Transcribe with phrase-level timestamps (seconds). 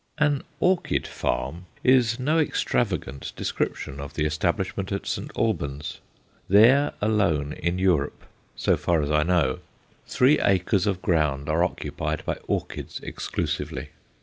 [0.17, 5.29] "An orchid farm" is no extravagant description of the establishment at St.
[5.37, 5.99] Albans.
[6.49, 8.23] There alone in Europe,
[8.55, 9.59] so far as I know,
[10.07, 13.89] three acres of ground are occupied by orchids exclusively.